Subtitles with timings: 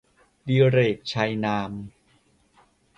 [0.47, 1.71] ดิเรก ชัยนาม